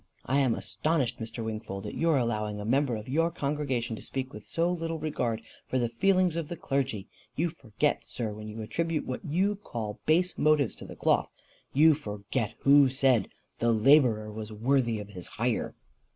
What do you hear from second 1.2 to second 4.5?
Wingfold, at your allowing a member of your congregation to speak with